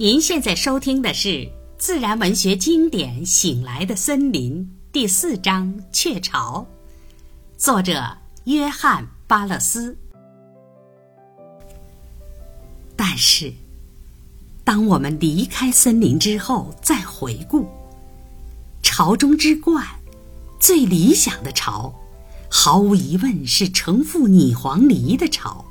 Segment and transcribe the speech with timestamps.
[0.00, 1.46] 您现在收听的是
[1.76, 6.66] 自然文学经典《醒来的森林》第四章《雀巢》，
[7.62, 9.94] 作者约翰·巴勒斯。
[12.96, 13.52] 但是，
[14.64, 17.68] 当我们离开森林之后，再回顾
[18.82, 19.86] 巢中之冠，
[20.58, 21.94] 最理想的巢，
[22.48, 25.66] 毫无疑问是橙腹拟黄鹂的巢。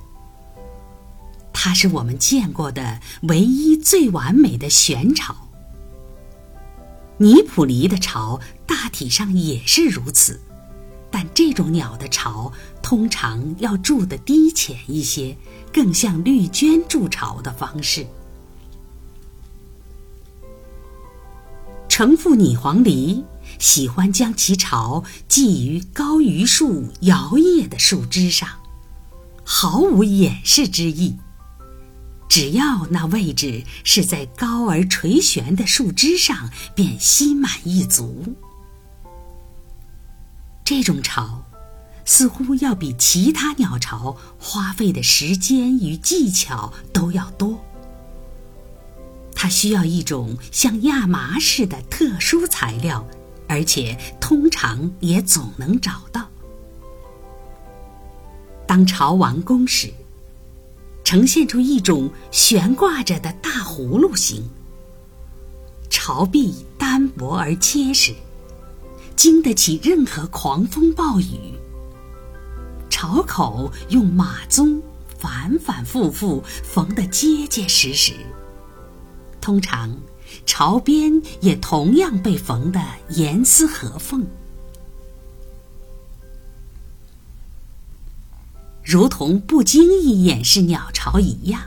[1.62, 5.36] 它是我们见过的唯一最完美的玄巢。
[7.18, 10.40] 尼普黎的巢大体上也是如此，
[11.12, 12.50] 但这种鸟的巢
[12.82, 15.36] 通常要筑得低浅一些，
[15.74, 18.08] 更像绿鹃筑巢的方式。
[21.90, 23.22] 橙腹拟黄鹂
[23.60, 28.48] 喜欢将其巢系于高榆树摇曳的树枝上，
[29.44, 31.18] 毫无掩饰之意。
[32.30, 38.36] 只要那位置是在高而垂悬的树枝上，便心满意足。
[40.64, 41.44] 这种巢
[42.06, 47.60] 似乎要比其他鸟巢花费的时间与技巧都要多。
[49.36, 53.04] 它需要一种像亚麻似的特殊材料，
[53.48, 56.30] 而且通常也总能找到。
[58.68, 59.92] 当巢完工时。
[61.10, 64.48] 呈现出一种悬挂着的大葫芦形，
[65.90, 68.14] 巢壁单薄而结实，
[69.16, 71.56] 经得起任何狂风暴雨。
[72.92, 74.80] 巢口用马鬃
[75.18, 78.14] 反反复复缝得结结实实，
[79.42, 79.98] 通常
[80.46, 84.24] 巢边也同样被缝得严丝合缝。
[88.90, 91.62] 如同不经意掩饰鸟巢一样，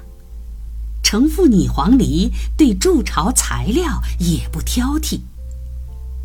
[1.05, 5.21] 橙腹拟黄鹂对筑巢材料也不挑剔，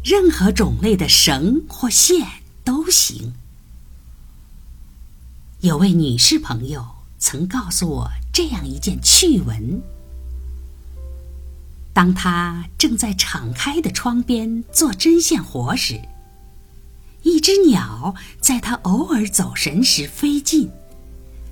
[0.04, 2.26] 任何种类的绳或线
[2.64, 3.34] 都行。
[5.60, 6.84] 有位女士朋友
[7.20, 9.80] 曾告诉我这样一件趣闻：
[11.94, 16.02] 当她正在敞开的窗边做针线活时，
[17.22, 20.72] 一只鸟在她偶尔走神时飞进。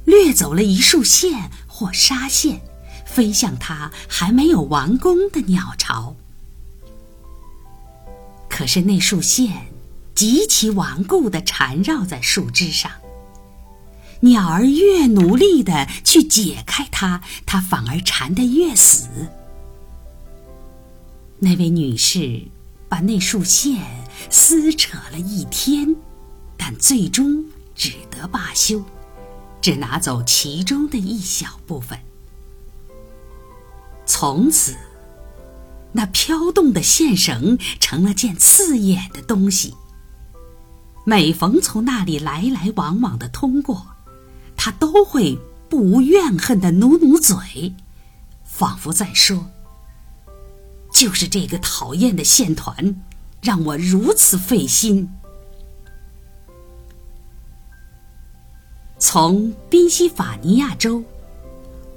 [0.06, 2.62] 掠走了一束线或纱线，
[3.06, 6.16] 飞向它还没有完工的鸟巢。
[8.48, 9.68] 可是那束线
[10.14, 12.92] 极其顽固地缠绕在树枝上，
[14.22, 19.08] 鸟儿越努力地去解开它，它反而缠得越死。
[21.40, 22.44] 那位女士
[22.88, 23.84] 把那束线
[24.30, 25.96] 撕扯了一天，
[26.56, 27.44] 但最终
[27.76, 28.82] 只得罢休。
[29.62, 32.00] 只拿走其中的一小部分。
[34.06, 34.76] 从此，
[35.92, 39.74] 那飘动的线绳成了件刺眼的东西。
[41.06, 43.88] 每逢从那里来来往往的通过，
[44.56, 45.38] 他都会
[45.70, 47.76] 不无怨恨的努努嘴，
[48.44, 49.48] 仿佛在说
[50.92, 53.02] ：“就是这个讨厌的线团，
[53.42, 55.10] 让我如此费心。”
[59.08, 61.04] 从宾夕法尼亚州，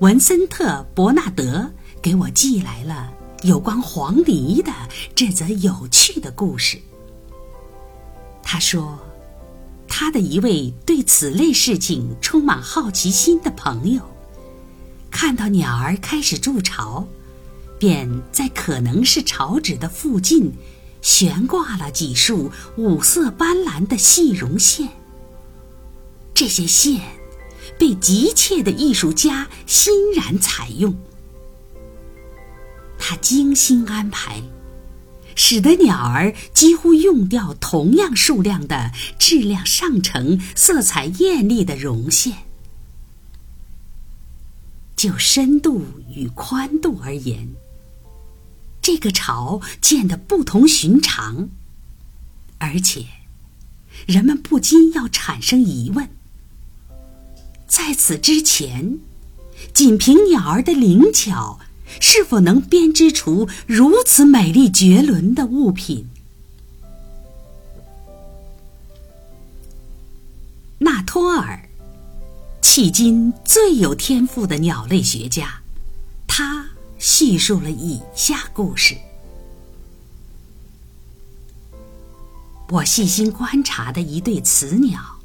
[0.00, 0.64] 文森特·
[0.94, 3.10] 伯纳德给我寄来了
[3.44, 4.70] 有关黄鹂的
[5.14, 6.78] 这则有趣的故事。
[8.42, 8.98] 他说，
[9.88, 14.02] 他的一位对此类事情充满好奇心的朋友，
[15.10, 17.08] 看到鸟儿开始筑巢，
[17.78, 20.52] 便在可能是巢址的附近
[21.00, 24.90] 悬挂了几束五色斑斓的细绒线。
[26.38, 27.00] 这些线
[27.80, 30.96] 被急切的艺术家欣然采用，
[32.96, 34.40] 他精心安排，
[35.34, 42.36] 使得鸟儿几乎用掉同样数量的质量上乘、色彩艳丽的绒线。
[44.94, 45.84] 就深度
[46.14, 47.48] 与宽度而言，
[48.80, 51.48] 这个巢建得不同寻常，
[52.58, 53.06] 而且
[54.06, 56.08] 人们不禁要产生疑问。
[57.68, 58.98] 在此之前，
[59.74, 61.60] 仅凭鸟儿的灵巧，
[62.00, 66.08] 是否能编织出如此美丽绝伦的物品？
[70.78, 71.68] 纳托尔，
[72.62, 75.60] 迄今最有天赋的鸟类学家，
[76.26, 78.96] 他叙述了以下故事：
[82.70, 85.17] 我细心观察的一对雌鸟。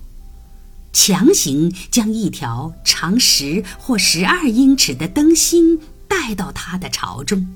[0.93, 7.55] 强行将一条长十或十二英尺的灯芯带到他的巢中。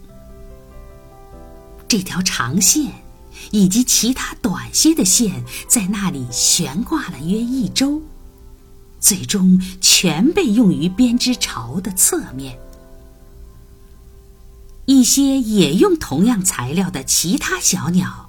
[1.87, 2.91] 这条长线
[3.51, 8.01] 以及其他短些的线在那里悬挂了约一周，
[8.99, 12.59] 最终全被用于编织巢的侧面。
[14.85, 18.26] 一些也用同样材料的其他小鸟，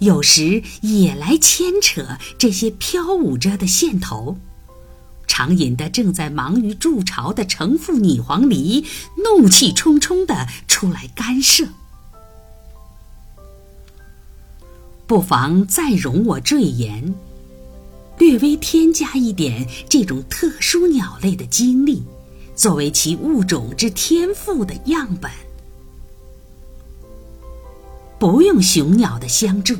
[0.00, 4.38] 有时也来牵扯这些飘舞着的线头。
[5.26, 8.84] 常引得正在忙于筑巢的成父拟黄鹂
[9.16, 11.66] 怒气冲冲地出来干涉。
[15.06, 17.14] 不妨再容我赘言，
[18.18, 22.02] 略微添加一点这种特殊鸟类的经历，
[22.56, 25.30] 作为其物种之天赋的样本。
[28.18, 29.76] 不用雄鸟的相助，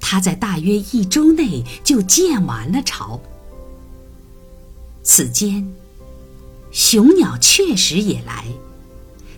[0.00, 3.20] 它在大约一周内就建完了巢。
[5.04, 5.72] 此间，
[6.72, 8.46] 雄鸟确实也来，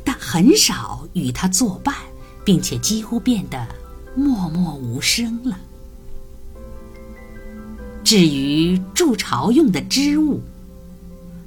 [0.03, 1.95] 但很少与它作伴，
[2.45, 3.67] 并且几乎变得
[4.15, 5.59] 默默无声了。
[8.03, 10.43] 至于筑巢用的织物，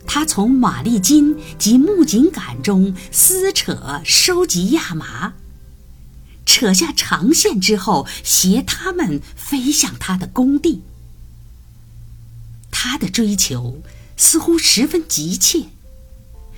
[0.06, 5.34] 它从马丽金及木槿杆中撕扯、收集亚麻。
[6.58, 10.82] 扯下长线之后，携它们飞向他的工地。
[12.72, 13.84] 他的追求
[14.16, 15.68] 似乎十分急切，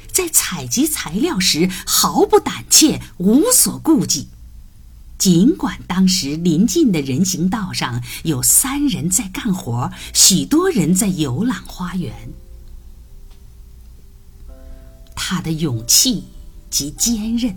[0.09, 4.29] 在采集材料时毫不胆怯，无所顾忌。
[5.17, 12.29] 尽管当时临近的人行道上有三人在干活，许多人在游览花园，
[15.13, 16.23] 他的勇气
[16.69, 17.53] 及坚韧。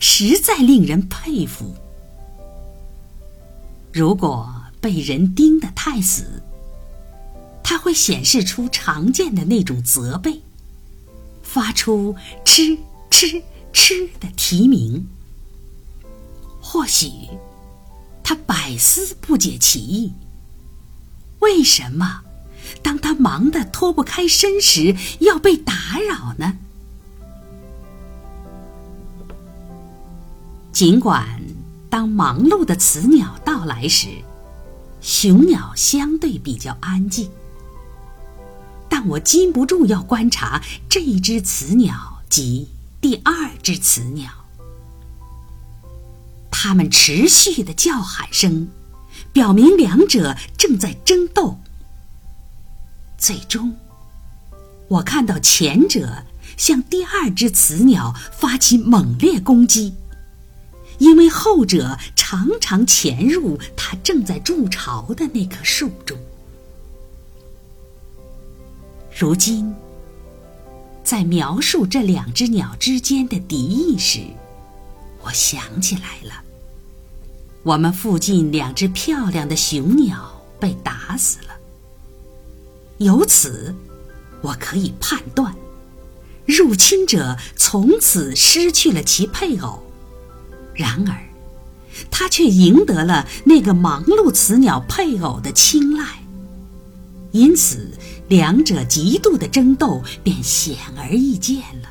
[0.00, 1.74] 实在令人佩服。
[3.92, 6.42] 如果被人盯得太死，
[7.64, 10.42] 他会显示出常见的那种责备，
[11.42, 12.14] 发出
[12.44, 12.78] “吃
[13.10, 13.42] 吃
[13.72, 15.08] 吃”的啼鸣。
[16.60, 17.10] 或许
[18.22, 20.12] 他百思不解其意：
[21.40, 22.22] 为什么
[22.82, 26.58] 当他忙得脱不开身时，要被打扰呢？
[30.78, 31.26] 尽管
[31.90, 34.06] 当忙碌的雌鸟到来时，
[35.00, 37.28] 雄鸟相对比较安静，
[38.88, 42.68] 但我禁不住要观察这一只雌鸟及
[43.00, 44.30] 第二只雌鸟。
[46.48, 48.68] 它们持续的叫喊声，
[49.32, 51.58] 表明两者正在争斗。
[53.18, 53.76] 最终，
[54.86, 56.22] 我看到前者
[56.56, 59.94] 向第二只雌鸟发起猛烈攻击。
[60.98, 66.18] 因为后者常常潜入他正在筑巢的那棵树中。
[69.16, 69.74] 如今，
[71.02, 74.20] 在描述这两只鸟之间的敌意时，
[75.22, 76.34] 我想起来了：
[77.62, 81.56] 我们附近两只漂亮的雄鸟被打死了。
[82.98, 83.74] 由此，
[84.42, 85.54] 我可以判断，
[86.44, 89.82] 入侵者从此失去了其配偶。
[90.78, 91.18] 然而，
[92.08, 96.22] 他却赢得了那个忙碌雌鸟配偶的青睐，
[97.32, 97.98] 因此
[98.28, 101.88] 两者极度的争斗便显而易见了。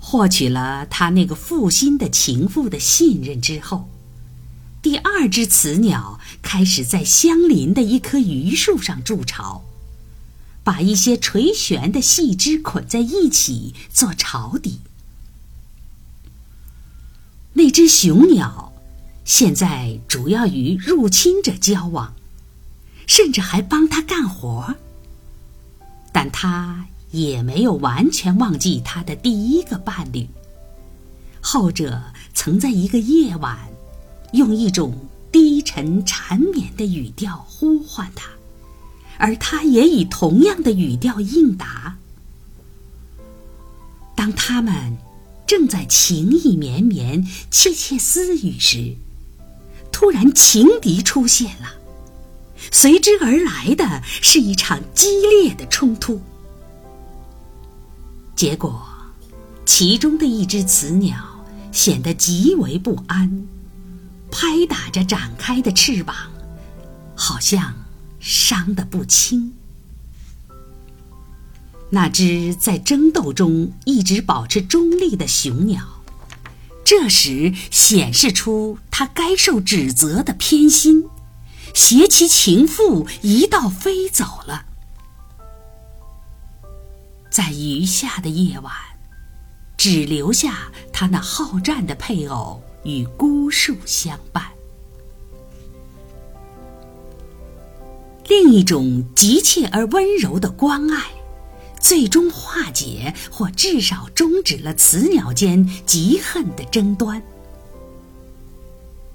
[0.00, 3.88] 获取了他那个负心的情妇的信任之后，
[4.82, 9.62] 第二只雌鸟开始在相邻的一棵榆树上筑巢，
[10.64, 14.80] 把一些垂悬的细枝捆在一起做巢底。
[17.72, 18.72] 只雄鸟
[19.24, 22.14] 现在主要与入侵者交往，
[23.06, 24.74] 甚至还帮他干活。
[26.12, 30.28] 但他也没有完全忘记他的第一个伴侣。
[31.40, 32.02] 后者
[32.34, 33.58] 曾在一个夜晚，
[34.32, 34.94] 用一种
[35.32, 38.28] 低沉缠绵的语调呼唤他，
[39.18, 41.96] 而他也以同样的语调应答。
[44.14, 44.96] 当他们。
[45.52, 48.96] 正在情意绵绵、窃窃私语时，
[49.92, 51.74] 突然情敌出现了，
[52.70, 56.22] 随之而来的是一场激烈的冲突。
[58.34, 58.82] 结果，
[59.66, 61.18] 其中的一只雌鸟
[61.70, 63.44] 显得极为不安，
[64.30, 66.16] 拍打着展开的翅膀，
[67.14, 67.74] 好像
[68.18, 69.52] 伤得不轻。
[71.94, 76.02] 那只在争斗中一直保持中立的雄鸟，
[76.82, 81.04] 这时显示出它该受指责的偏心，
[81.74, 84.64] 携其情妇一道飞走了。
[87.30, 88.72] 在余下的夜晚，
[89.76, 94.44] 只留下他那好战的配偶与孤树相伴。
[98.28, 101.10] 另一种急切而温柔的关爱，
[101.82, 107.22] 最终化解或至少终止了雌鸟间极恨的争端。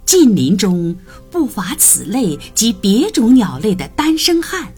[0.06, 0.96] 近邻中
[1.32, 4.74] 不乏此类及别种鸟类的单身汉，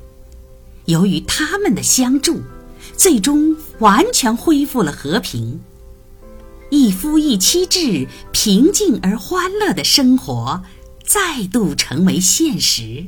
[0.86, 2.41] 由于他们的相助，
[2.96, 5.60] 最终完全恢复了和平，
[6.72, 10.63] 一夫一妻制平静而欢乐的生活
[11.05, 13.05] 再度成为现实。